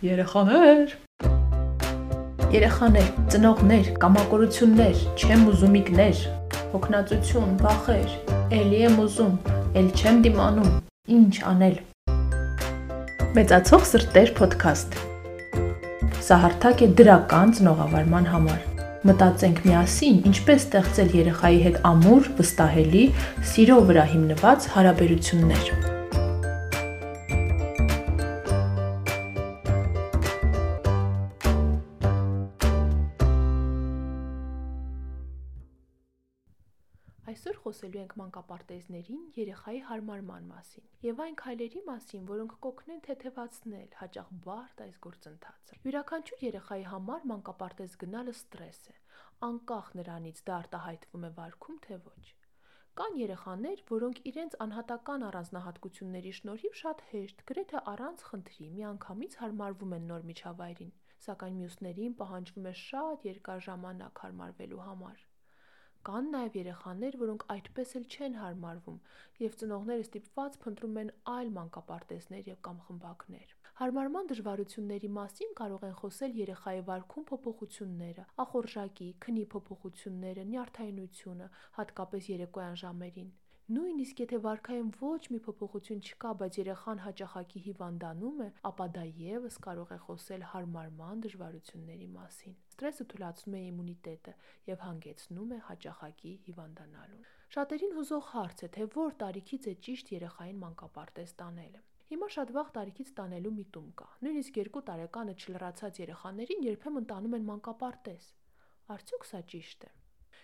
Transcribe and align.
Երեխաներ 0.00 0.92
Երեխաներ, 2.54 3.08
ծնողներ, 3.32 3.88
կամակորություններ, 4.00 5.02
չեմ 5.20 5.42
ուզումիկներ, 5.50 6.22
հոգնածություն, 6.72 7.50
վախեր, 7.60 8.14
էլի 8.56 8.80
եմ 8.86 8.96
ուզում, 9.04 9.34
էլ 9.76 9.90
չեմ 10.00 10.22
դիմանում, 10.24 10.70
ինչ 11.18 11.34
անել։ 11.52 11.76
Մեծացող 13.36 13.86
սրտեր 13.90 14.34
ոդքասթ։ 14.40 14.98
Սա 16.24 16.40
հարթակ 16.46 16.86
է 16.88 16.90
դրական 17.02 17.54
ծնողավարման 17.60 18.32
համար։ 18.32 18.66
Մտածենք 19.04 19.62
միասին, 19.68 20.24
ինչպես 20.32 20.66
ստեղծել 20.70 21.14
երեխայի 21.20 21.62
հետ 21.68 21.78
ամուր, 21.92 22.34
վստահելի, 22.40 23.06
սիրո 23.52 23.80
վրա 23.92 24.10
հիմնված 24.16 24.72
հարաբերություններ։ 24.80 25.89
Այսօր 37.30 37.58
խոսելու 37.62 37.98
ենք 38.00 38.12
մանկապարտեզներին 38.18 39.26
երեխայի 39.36 39.80
հարմարման 39.88 40.46
մասին 40.50 40.86
եւ 41.06 41.20
այն 41.24 41.36
քայլերի 41.42 41.82
մասին, 41.88 42.24
որոնք 42.30 42.54
կօգնեն 42.64 43.02
թեթևացնել 43.06 43.92
հաճախ 44.00 44.32
բարդ 44.46 44.82
այս 44.86 44.96
գործընթացը։ 45.04 45.78
Յուրաքանչյուր 45.84 46.42
երեխայի 46.46 46.86
համար 46.94 47.28
մանկապարտեզ 47.32 47.94
գնալը 48.02 48.34
ստրես 48.34 48.82
է, 48.90 48.96
անկախ 49.50 49.92
նրանից 50.00 50.42
դա 50.50 50.56
արտահայտվում 50.64 51.28
է 51.28 51.32
վարքում 51.38 51.78
թե 51.86 52.00
ոչ։ 52.10 52.26
Կան 52.98 53.16
երեխաներ, 53.20 53.86
որոնք 53.94 54.22
իրենց 54.32 54.58
անհատական 54.66 55.26
առանձնահատկությունների 55.30 56.32
շնորհիվ 56.40 56.78
շատ 56.82 57.04
հեշտ, 57.14 57.44
գրեթե 57.52 57.84
առանց 57.94 58.24
խնդրի, 58.32 58.70
միանգամից 58.80 59.38
հարմարվում 59.44 59.96
են 60.00 60.10
նոր 60.10 60.30
միջավայրին, 60.34 60.94
սակայն 61.30 61.60
մյուսներին 61.62 62.20
պահանջվում 62.24 62.70
է 62.74 62.78
շատ 62.86 63.28
երկար 63.30 63.68
ժամանակ 63.70 64.24
հարմարվելու 64.26 64.86
համար։ 64.90 65.29
Կան 66.08 66.28
նաև 66.32 66.54
երեխաներ, 66.56 67.16
որոնք 67.20 67.42
այդպես 67.54 67.90
էլ 67.98 68.04
չեն 68.14 68.36
հարմարվում, 68.40 69.00
եւ 69.44 69.56
ծնողները 69.62 70.04
ստիպված 70.06 70.54
փնտրում 70.62 71.00
են 71.02 71.10
այլ 71.32 71.50
մանկապարտեզներ 71.56 72.48
եւ 72.50 72.62
կամ 72.68 72.78
խմբակներ։ 72.86 73.52
Հարմարման 73.80 74.30
դժվարությունների 74.30 75.10
մասին 75.18 75.52
կարող 75.60 75.84
են 75.90 75.94
խոսել 76.00 76.40
երեխայի 76.40 76.82
վարքում 76.88 77.28
փոփոխությունները, 77.32 78.26
ախորժակի, 78.46 79.10
քնի 79.26 79.44
փոփոխությունները, 79.56 80.48
նյարդայնությունը, 80.54 81.52
հատկապես 81.80 82.32
երեկոյան 82.36 82.80
ժամերին։ 82.84 83.30
Նույնիսկ 83.70 84.20
եթե 84.24 84.38
վարքային 84.44 84.88
ոչ 84.98 85.18
մի 85.30 85.38
փոփոխություն 85.46 86.00
չկա, 86.02 86.30
բայց 86.38 86.56
երեխան 86.58 87.02
հաճախակի 87.04 87.60
հիվանդանում 87.66 88.40
է, 88.42 88.48
ապա 88.70 88.86
դա 88.96 89.04
եւս 89.20 89.58
կարող 89.66 89.92
է 89.94 89.98
խոսել 90.06 90.42
հարմարման 90.52 91.22
դժվարությունների 91.26 92.08
մասին։ 92.14 92.56
Ստրեսը 92.72 93.06
թուլացնում 93.12 93.56
է 93.58 93.60
իմունիտետը 93.68 94.34
եւ 94.70 94.82
հանգեցնում 94.86 95.54
է 95.54 95.60
հաճախակի 95.68 96.32
հիվանդանալուն։ 96.48 97.22
Շատերին 97.54 97.94
հուզող 98.00 98.26
հարց 98.32 98.66
է, 98.66 98.72
թե 98.74 98.88
որ 98.96 99.16
տարիքից 99.22 99.70
է 99.70 99.76
ճիշտ 99.86 100.12
երեխային 100.18 100.60
մանկապարտեզ 100.66 101.36
տանելը։ 101.44 101.86
Հիմա 102.10 102.32
շատ 102.34 102.52
վաղ 102.58 102.74
տարիքից 102.80 103.14
տանելու 103.22 103.56
միտում 103.60 103.88
կա։ 104.02 104.10
Նույնիսկ 104.26 104.60
2 104.66 104.84
տարեկանը 104.90 105.38
չլրացած 105.38 106.02
երեխաներին 106.02 106.68
երբեմն 106.72 107.08
տանում 107.14 107.38
են 107.38 107.48
մանկապարտեզ։ 107.54 108.30
Արդյոք 108.98 109.30
սա 109.30 109.46
ճիշտ 109.54 109.86
է։ 109.86 109.99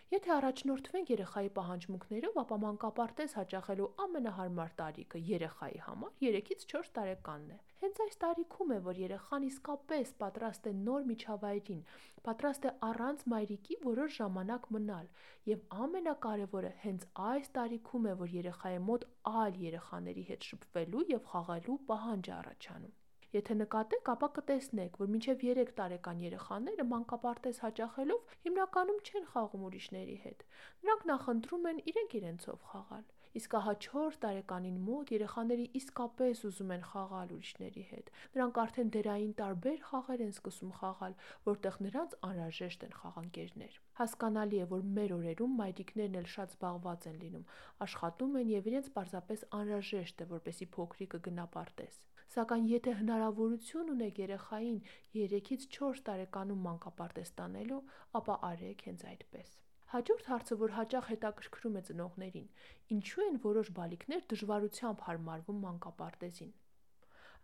Եթե 0.06 0.30
առաջնորդվենք 0.32 1.08
երեխայի 1.10 1.48
պահանջմունքներով, 1.54 2.36
ապա 2.42 2.56
մանկապարտեզ 2.64 3.32
հաճախելու 3.36 3.86
ամենահարմար 4.04 4.74
տարիքը 4.80 5.20
երեխայի 5.30 5.80
համար 5.86 6.12
3-ից 6.20 6.60
4 6.72 6.90
տարեկանն 6.98 7.48
է։ 7.54 7.56
Հենց 7.80 7.98
այս 8.04 8.20
տարիքում 8.24 8.70
է, 8.76 8.78
որ 8.84 9.00
երեխան 9.02 9.46
իսկապես 9.48 10.12
պատրաստ 10.20 10.68
է 10.70 10.74
նոր 10.82 11.08
միջավայրին, 11.08 11.80
պատրաստ 12.28 12.68
է 12.70 12.72
առանց 12.90 13.24
մայրիկի 13.34 13.78
որոշ 13.86 14.20
ժամանակ 14.20 14.68
մնալ, 14.76 15.10
եւ 15.50 15.64
ամենակարևորը 15.86 16.70
հենց 16.84 17.08
այս 17.30 17.50
տարիքում 17.58 18.06
է, 18.06 18.14
որ 18.22 18.36
երեխայի 18.36 18.84
մոտ 18.92 19.08
այլ 19.42 19.58
երեխաների 19.66 20.24
հետ 20.30 20.48
շփվելու 20.52 21.04
եւ 21.16 21.28
խաղալու 21.34 21.80
պահանջ 21.90 22.32
առաջանում։ 22.38 22.94
Եթե 23.36 23.54
նկատեք, 23.60 24.08
ապա 24.12 24.28
կտեսնեք, 24.36 24.94
որ 25.02 25.08
մինչև 25.12 25.42
3 25.44 25.72
տարեկան 25.78 26.20
երեխաները 26.24 26.84
մանկապարտեզ 26.92 27.58
հաճախելով 27.64 28.30
հիմնականում 28.46 29.00
չեն 29.08 29.26
խաղում 29.32 29.66
ուրիշների 29.66 30.16
հետ։ 30.22 30.44
Նրանք 30.86 31.02
նախընտրում 31.10 31.66
են 31.70 31.82
իրենք 31.92 32.16
իրենցով 32.20 32.62
խաղալ։ 32.70 33.04
Իսկ 33.36 33.54
ահա 33.58 33.74
4 33.84 34.16
տարեկանին 34.22 34.76
մոտ 34.86 35.12
երեխաները 35.12 35.64
իսկապես 35.80 36.38
ուզում 36.48 36.72
են 36.76 36.86
խաղալ 36.92 37.34
ուրիշների 37.36 37.84
հետ։ 37.90 38.08
Նրանք 38.36 38.60
արդեն 38.62 38.92
դերային 38.96 39.34
տարբեր 39.40 39.82
խաղեր 39.90 40.24
են 40.26 40.32
սկսում 40.36 40.72
խաղալ, 40.80 41.18
որտեղ 41.50 41.78
նրանց 41.86 42.16
անհրաժեշտ 42.30 42.86
են 42.88 42.96
խաղանկերներ։ 43.02 43.78
Հասկանալի 44.00 44.62
է, 44.64 44.70
որ 44.72 44.88
մեր 44.96 45.16
օրերում 45.20 45.60
մայրիկներն 45.60 46.20
էլ 46.22 46.32
շատ 46.36 46.56
զբաղված 46.56 47.08
են 47.12 47.20
լինում, 47.26 47.46
աշխատում 47.88 48.40
են 48.40 48.56
եւ 48.56 48.72
իրենց 48.72 48.92
պարզապես 48.96 49.48
անհրաժեշտ 49.60 50.24
է, 50.24 50.30
որպեսի 50.32 50.72
փոքրիկը 50.78 51.24
գնա 51.28 51.50
պարտեզ։ 51.56 52.04
Սակայն 52.34 52.66
եթե 52.70 52.92
հնարավորություն 53.00 53.92
ունեք 53.92 54.18
երեխային 54.22 54.80
3-ից 55.14 55.66
4 55.76 56.02
տարեկանում 56.08 56.66
մանկապարտեզ 56.66 57.32
տանելու, 57.40 57.78
ապա 58.20 58.36
արեք 58.50 58.84
հենց 58.88 59.06
այդպես։ 59.12 59.54
Հաջորդ 59.94 60.28
հարցը, 60.32 60.58
որ 60.62 60.72
հաճախ 60.76 61.10
հետաքրքրում 61.12 61.76
է 61.80 61.82
ծնողներին, 61.88 62.48
ինչու 62.96 63.24
են 63.26 63.40
որոշ 63.46 63.72
բալիկներ 63.78 64.26
դժվարությամբ 64.34 65.04
հարմարվում 65.08 65.60
մանկապարտեզին։ 65.66 66.54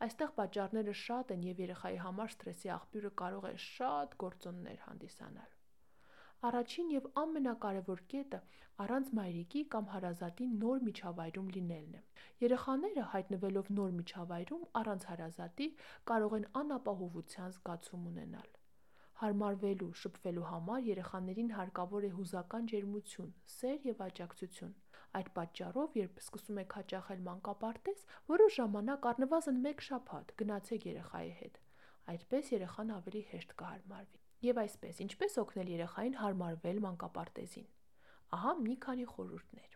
Այստեղ 0.02 0.30
պատճառները 0.42 0.94
շատ 1.06 1.34
են 1.36 1.48
եւ 1.52 1.62
երեխայի 1.62 1.98
համար 2.08 2.32
ստրեսի 2.34 2.72
աղբյուրը 2.76 3.16
կարող 3.22 3.50
է 3.52 3.56
շատ 3.70 4.16
գործոններ 4.26 4.86
հանդիսանալ։ 4.88 5.61
Առաջին 6.48 6.88
եւ 6.92 7.04
ամենակարևոր 7.20 8.00
կետը 8.12 8.38
առանց 8.84 9.10
մայրիկի 9.18 9.60
կամ 9.74 9.84
հարազատի 9.92 10.46
նոր 10.62 10.80
միջավայրում 10.86 11.50
լինելն 11.56 11.92
է։ 11.98 12.00
Երեխաները 12.44 13.04
հայտնվելով 13.12 13.68
նոր 13.76 13.92
միջավայրում 13.98 14.64
առանց 14.80 15.06
հարազատի 15.10 15.68
կարող 16.10 16.34
են 16.38 16.46
անապահովության 16.62 17.54
զգացում 17.58 18.08
ունենալ։ 18.12 18.48
Հարմարվելու, 19.22 19.90
շփվելու 20.02 20.48
համար 20.50 20.82
երեխաներին 20.88 21.52
հարկավոր 21.58 22.06
է 22.08 22.10
հուզական 22.16 22.66
ջերմություն, 22.72 23.30
սեր 23.56 23.86
եւ 23.90 24.02
աջակցություն։ 24.08 24.74
Այդ 25.20 25.30
պատճառով, 25.36 25.96
երբ 26.00 26.18
սկսում 26.24 26.60
եք 26.64 26.76
հաճախել 26.80 27.22
մանկապարտեզ, 27.28 28.02
որոշ 28.32 28.58
ժամանակ 28.58 29.08
առնվազն 29.12 29.62
1 29.74 29.86
շաբաթ 29.90 30.34
գնացեք 30.42 30.90
երեխայի 30.90 31.32
հետ։ 31.44 31.62
Այդպես 32.16 32.52
երեխան 32.56 32.92
ավելի 32.98 33.24
հեշտ 33.30 33.56
կհարմարվի։ 33.62 34.21
Եվ 34.42 34.58
այսպես, 34.58 34.96
ինչպես 35.04 35.36
օգնել 35.38 35.68
երեխային 35.70 36.14
հարմարվել 36.18 36.78
մանկապարտեզին։ 36.82 37.66
Ահա 38.36 38.52
մի 38.62 38.72
քանի 38.84 39.04
խորհուրդներ։ 39.10 39.74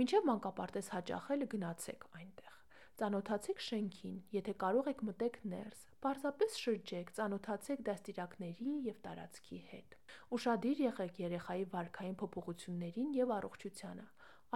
Մինչև 0.00 0.24
մանկապարտեզ 0.30 0.88
հաճախելը 0.94 1.46
գնացեք 1.52 2.06
այնտեղ։ 2.20 2.56
Ծանոթացեք 3.00 3.60
շենքին, 3.66 4.16
եթե 4.34 4.54
կարող 4.62 4.88
եք 4.90 5.04
մտեք 5.08 5.36
ներս։ 5.52 5.84
Պարզապես 6.06 6.56
շրջեք, 6.62 7.12
ծանոթացեք 7.20 7.84
դաստիարակների 7.86 8.74
եւ 8.88 8.98
տարածքի 9.04 9.60
հետ։ 9.70 9.94
Ուշադիր 10.36 10.82
եղեք 10.84 11.20
երեխայի 11.22 11.64
վարքային 11.76 12.18
փոփոխություններին 12.24 13.12
եւ 13.20 13.34
առողջությանը։ 13.36 14.06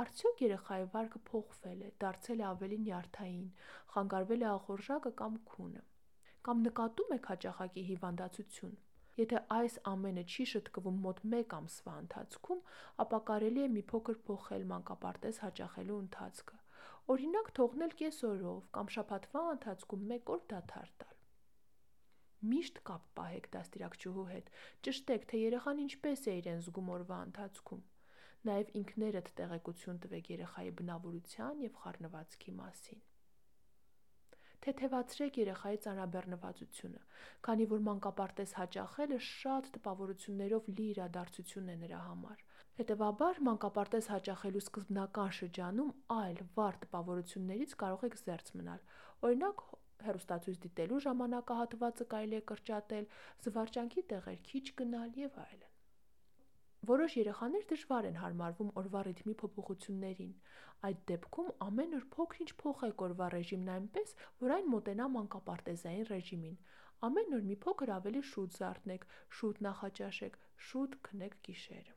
Արդյոք 0.03 0.43
երեխայի 0.45 0.89
վարքը 0.97 1.21
փոխվել 1.31 1.87
է, 1.87 1.93
դարձել 2.03 2.43
է 2.43 2.47
ավելի 2.51 2.81
նյարդային, 2.89 3.47
խանգարվել 3.95 4.43
է 4.43 4.51
ախորժակը 4.51 5.15
կամ 5.23 5.39
քունը։ 5.55 5.85
Կամ 6.49 6.67
նկատում 6.67 7.17
եք 7.21 7.31
հաճախակի 7.35 7.87
հիվանդացություն։ 7.95 8.75
Եթե 9.15 9.41
այս 9.55 9.75
ամենը 9.87 10.23
չի 10.27 10.45
շտկվում 10.51 10.97
մոտ 11.05 11.21
1 11.31 11.53
ամսվա 11.57 11.93
ընթացքում, 12.05 12.63
ապա 13.05 13.21
կարելի 13.29 13.63
է 13.65 13.69
մի 13.75 13.83
փոքր 13.93 14.17
փոխել 14.29 14.65
մանկապարտեզ 14.73 15.39
հաճախելու 15.45 15.99
ընթացքը։ 16.05 16.59
Օրինակ 17.15 17.53
թողնել 17.59 17.95
կես 18.01 18.19
օրով 18.31 18.67
կամ 18.79 18.91
շաբաթվա 18.97 19.45
ընթացքում 19.55 20.05
1 20.19 20.35
օր 20.35 20.43
դադար 20.55 20.93
տալ։ 21.05 21.15
Միշտ 22.55 22.83
կապ 22.91 23.07
պահեք 23.21 23.49
դաստիարակչուհու 23.55 24.29
հետ։ 24.35 24.53
Ճշտեք, 24.88 25.31
թե 25.31 25.43
երեխան 25.44 25.87
ինչպես 25.87 26.29
է 26.35 26.38
իրեն 26.43 26.62
զգում 26.67 26.93
օրվա 26.99 27.23
ընթացքում։ 27.31 27.88
Նաև 28.50 28.77
ինքներդ 28.83 29.35
տեղեկություն 29.41 30.05
տվեք 30.05 30.31
երեխայի 30.35 30.77
բնավորության 30.83 31.67
եւ 31.71 31.83
խառնվածքի 31.85 32.61
մասին 32.61 33.05
թեթևացրեք 34.64 35.38
երեխայի 35.40 35.78
ծանրաբեռնվածությունը, 35.84 37.00
քանի 37.49 37.66
որ 37.72 37.84
մանկապարտեզ 37.88 38.55
հաճախելը 38.58 39.19
շատ 39.28 39.70
տպավորություններով 39.76 40.70
լի 40.78 40.87
իրադարձություն 40.94 41.70
է 41.75 41.76
նրա 41.84 42.00
համար։ 42.08 42.44
Հետևաբար 42.78 43.40
մանկապարտեզ 43.49 44.11
հաճախելու 44.14 44.62
սկզբնական 44.64 45.34
շրջանում 45.38 45.93
այլ 46.14 46.40
վառ 46.56 46.81
տպավորություններից 46.87 47.76
կարող 47.84 48.06
եք 48.08 48.19
զերծ 48.25 48.50
մնալ։ 48.61 48.81
Օրինակ 49.28 49.62
հերոստացույց 50.08 50.58
դիտելու 50.64 51.05
ժամանակահատվածը 51.05 52.08
կարելի 52.16 52.40
է 52.40 52.43
կրճատել, 52.50 53.06
զվարճանքի 53.46 54.06
տեղեր 54.14 54.43
քիչ 54.50 54.66
գնալ 54.82 55.22
եւ 55.25 55.40
այլն։ 55.44 55.74
Որոշ 56.89 57.15
երեխաներ 57.17 57.65
դժվար 57.71 58.07
են 58.11 58.17
հարմարվում 58.21 58.71
օրվա 58.81 59.01
ռիթմի 59.07 59.35
փոփոխություններին։ 59.41 60.33
Այդ 60.89 60.99
դեպքում 61.11 61.51
ամեն 61.67 61.95
օր 61.99 62.07
փոքր-ինչ 62.15 62.51
փոխեք 62.63 63.05
օրվա 63.07 63.29
ռեժիմն 63.35 63.71
այնպես, 63.75 64.15
որ 64.45 64.55
այն 64.57 64.69
մոտենա 64.73 65.07
մանկապարտեզային 65.15 66.09
ռեժիմին։ 66.11 66.59
Ամեն 67.09 67.37
օր 67.39 67.47
մի 67.51 67.57
փոքր 67.65 67.93
ավելի 67.95 68.23
շուտ 68.33 68.59
զարթնեք, 68.59 69.07
շուտ 69.39 69.63
նախաճաշեք, 69.69 70.37
շուտ 70.69 70.99
քնեք 71.09 71.39
գիշերը։ 71.49 71.97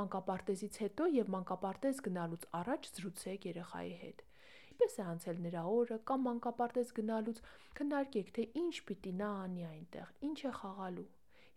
Մանկապարտեզից 0.00 0.80
հետո 0.86 1.06
եւ 1.20 1.30
մանկապարտեզ 1.36 2.02
գնալուց 2.10 2.44
առաջ 2.64 2.90
զրուցեք 2.96 3.48
երեխայի 3.50 3.94
հետ։ 4.02 4.26
Ինչպես 4.70 4.98
է 4.98 5.06
անցել 5.12 5.40
նրա 5.46 5.64
օրը 5.78 6.02
կամ 6.10 6.28
մանկապարտեզ 6.30 6.92
գնալուց 6.98 7.40
քննարկեք, 7.80 8.36
թե 8.36 8.50
ինչ 8.64 8.74
պիտի 8.90 9.16
նա 9.22 9.32
անի 9.46 9.66
այնտեղ, 9.70 10.12
ինչ 10.30 10.38
է 10.50 10.54
խաղալու։ 10.60 11.08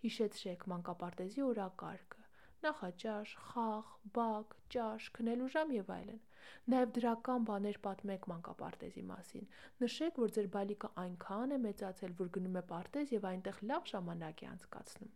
Հիշեցրեք 0.03 0.67
մանկապարտեզի 0.73 1.43
օրակարգը. 1.47 2.21
նախաճաշ, 2.63 3.31
խաղ, 3.49 3.87
բակ, 4.15 4.53
ճաշ, 4.73 5.07
քնելու 5.17 5.47
ժամ 5.55 5.71
եւ 5.75 5.89
այլն։ 5.95 6.21
Նաեւ 6.73 6.93
դրական 6.97 7.47
բաներ 7.49 7.79
պատմեք 7.87 8.27
մանկապարտեզի 8.31 9.03
մասին։ 9.09 9.49
Նշեք, 9.83 10.19
որ 10.23 10.33
ձեր 10.37 10.47
բալիկը 10.55 10.89
այնքան 11.03 11.55
է 11.55 11.59
մեծացել, 11.65 12.15
որ 12.23 12.31
գնում 12.37 12.57
է 12.61 12.63
պարտեզ 12.71 13.13
եւ 13.15 13.27
այնտեղ 13.31 13.61
լավ 13.71 13.91
ժամանակ 13.93 14.43
է 14.43 14.49
անցկացնում։ 14.53 15.13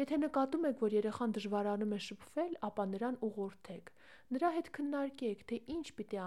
Եթե 0.00 0.20
նկատում 0.24 0.68
եք, 0.72 0.82
որ 0.84 0.96
երեխան 0.96 1.34
դժվարանում 1.36 1.96
է 1.96 2.00
շփվել, 2.06 2.58
ապա 2.68 2.84
նրան 2.96 3.20
ուղղորդեք։ 3.28 3.94
Նրա 4.36 4.52
հետ 4.56 4.70
քննարկեք, 4.76 5.46
թե 5.52 5.62
ինչ 5.76 5.86
պիտի 6.00 6.22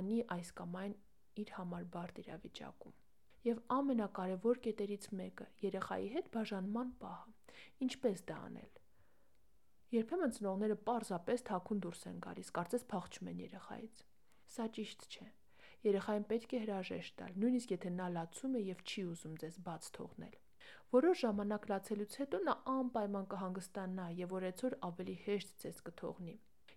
անի 0.00 0.18
այս 0.36 0.56
կամ 0.60 0.80
այն 0.84 0.96
իր 1.44 1.54
համար 1.60 1.86
բարդ 1.96 2.24
իրավիճակում։ 2.24 2.99
Եվ 3.46 3.60
ամենակարևոր 3.72 4.58
կետերից 4.64 5.04
մեկը՝ 5.16 5.44
երեխայի 5.64 6.08
հետ 6.14 6.26
բաժանման 6.34 6.88
պահը։ 7.00 7.54
Ինչպես 7.86 8.24
դա 8.30 8.36
անել։ 8.50 8.74
Երբեմն 9.96 10.34
ծնողները 10.36 10.76
պարզապես 10.88 11.44
թաքուն 11.48 11.80
դուրս 11.86 12.02
են 12.10 12.18
գալիս, 12.26 12.50
կարծես 12.58 12.84
փախչում 12.90 13.30
են 13.32 13.40
երեխայից։ 13.44 14.02
Սա 14.54 14.66
ճիշտ 14.76 15.06
չէ։ 15.08 15.28
Երեխային 15.88 16.26
պետք 16.30 16.52
է 16.52 16.60
հրաժեշտ 16.66 17.16
տալ, 17.22 17.32
նույնիսկ 17.40 17.74
եթե 17.74 17.90
նա 17.96 18.06
լացում 18.18 18.60
է 18.60 18.62
եւ 18.66 18.84
չի 18.84 19.04
ուզում 19.14 19.34
ձեզ 19.40 19.58
բաց 19.70 19.90
թողնել։ 19.96 20.36
Որոշ 20.94 21.24
ժամանակ 21.24 21.66
լացելուց 21.70 22.16
հետո 22.20 22.40
նա 22.44 22.54
անպայման 22.76 23.26
կհանգստանա 23.32 24.06
եւ 24.20 24.36
օրեցօր 24.40 24.76
ավելի 24.90 25.16
հեշտ 25.24 25.52
ձեզ 25.64 25.80
կթողնի։ 25.88 26.36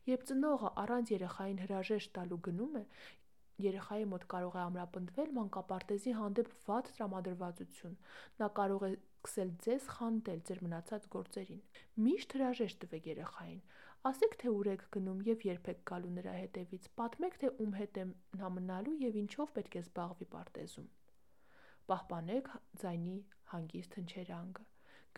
Երբ 0.09 0.24
ծնողը 0.30 0.69
առանց 0.83 1.12
երեխային 1.13 1.59
հրաժեշտ 1.63 2.13
տալու 2.18 2.39
գնում 2.48 2.80
է, 2.80 2.83
երեխայի 3.61 4.05
մոտ 4.11 4.23
կարող 4.33 4.55
է 4.57 4.61
ամրապնդվել 4.63 5.33
մանկապարտեզի 5.38 6.13
հանդեպ 6.19 6.53
վատ 6.67 6.89
տրամադրվածություն։ 6.97 7.97
Նա 8.41 8.50
կարող 8.59 8.85
է 8.88 8.91
սկսել 8.94 9.51
ձեզ 9.65 9.85
խանդել 9.97 10.39
ձեր 10.50 10.61
մնացած 10.67 11.05
գործերին։ 11.13 11.61
Միշտ 12.07 12.35
հրաժեշտ 12.38 12.79
տվեք 12.83 13.09
երեխային։ 13.13 13.61
Ասեք, 14.09 14.33
թե 14.41 14.50
ուր 14.51 14.69
եք 14.73 14.81
գնում 14.97 15.21
եւ 15.29 15.45
երբ 15.47 15.69
եք 15.73 15.85
գալու 15.94 16.15
նրա 16.17 16.33
հետևից։ 16.39 16.89
Պատմեք, 17.00 17.38
թե 17.44 17.51
ում 17.63 17.77
հետ 17.79 18.00
է 18.01 18.03
նա 18.41 18.50
մնալու 18.57 18.95
եւ 19.03 19.19
ինչով 19.21 19.53
պետք 19.59 19.77
է 19.79 19.83
զբաղվի 19.83 20.27
պարտեզում։ 20.33 20.89
Պահպանեք 21.94 22.51
ձայնի 22.83 23.15
հանգիստ 23.53 23.97
հնչերանգը։ 24.01 24.67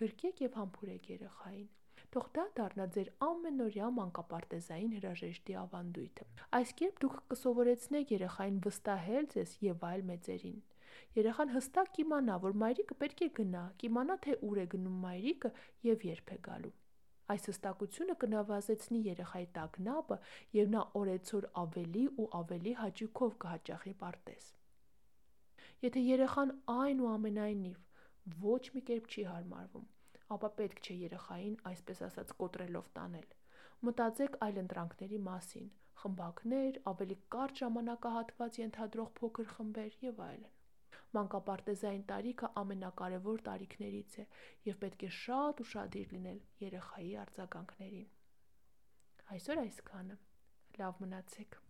Գրկեք 0.01 0.45
եւ 0.45 0.59
համբուրեք 0.59 1.09
երեխային։ 1.15 1.67
Թող 2.15 2.27
դա 2.35 2.43
դառնա 2.57 2.83
ձեր 2.95 3.07
ամենօրյա 3.25 3.87
մանկապարտեզային 3.93 4.91
հրաժեշտի 4.95 5.55
ավանդույթը։ 5.61 6.25
Այս 6.59 6.69
կերպ 6.81 6.99
դուք 7.03 7.15
կսովորեցնեք 7.31 8.11
երեխային 8.15 8.59
վստահել 8.65 9.25
ձեզ 9.33 9.55
եւ 9.65 9.81
այլ 9.87 10.03
մեծերին։ 10.09 10.61
Երեխան 11.19 11.51
հստակ 11.55 11.89
կիմանա, 11.97 12.37
որ 12.45 12.55
մայրիկը 12.61 12.95
պետք 13.01 13.23
է 13.25 13.27
գնա, 13.39 13.63
կիմանա, 13.81 14.15
թե 14.25 14.35
ուր 14.47 14.61
է 14.63 14.65
գնում 14.75 15.01
մայրիկը 15.05 15.51
եւ 15.89 16.05
երբ 16.07 16.31
է 16.35 16.37
գալու։ 16.45 16.71
Այս 17.35 17.49
հստակությունը 17.51 18.15
կնավազեցնի 18.23 19.01
երեխայի 19.09 19.49
տագնապը 19.59 20.19
եւ 20.59 20.71
նա 20.77 20.85
օրեցօր 21.01 21.49
ավելի 21.65 22.05
ու 22.15 22.29
ավելի 22.39 22.77
հաճույքով 22.79 23.35
կհաճախի 23.43 23.93
պարտեզ։ 24.05 24.47
Եթե 25.83 26.05
երեխան 26.05 26.55
այն 26.77 27.03
ու 27.03 27.11
ամենայնիվ 27.17 28.39
ոչ 28.47 28.63
մի 28.77 28.85
կերպ 28.91 29.11
չի 29.11 29.27
հարմարվում, 29.31 29.89
ապա 30.33 30.49
պետք 30.59 30.79
չէ 30.85 30.95
երեխային 31.05 31.55
այսպես 31.71 32.01
ասած 32.09 32.33
կոտրելով 32.41 32.91
տանել։ 32.97 33.33
Մտածեք 33.85 34.37
այլ 34.45 34.59
ընտրանքների 34.65 35.19
մասին՝ 35.29 35.71
խմբակներ, 36.01 36.79
ավելի 36.91 37.17
կարճ 37.35 37.61
ժամանակահատված 37.63 38.59
ենթադրող 38.61 39.11
փոքր 39.19 39.49
խմբեր 39.55 39.97
եւ 40.05 40.21
այլն։ 40.27 40.53
Մանկապարտեզային 41.15 42.03
տարիքը 42.11 42.49
ամենակարևոր 42.61 43.43
տարիքներից 43.49 44.17
է 44.23 44.25
եւ 44.69 44.79
պետք 44.83 45.05
է 45.07 45.11
շատ 45.19 45.63
ուրախadir 45.65 46.15
լինել 46.15 46.41
երեխայի 46.65 47.13
արձագանքներին։ 47.25 48.09
Այսօր 49.35 49.63
այսքանը։ 49.65 50.19
Լավ 50.81 51.05
մնացեք։ 51.05 51.64